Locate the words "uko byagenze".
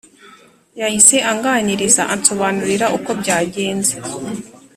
2.97-3.93